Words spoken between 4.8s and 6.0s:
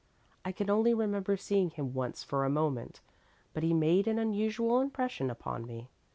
impression upon me.